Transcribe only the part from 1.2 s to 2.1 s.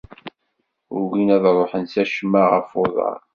ad ṛuḥen s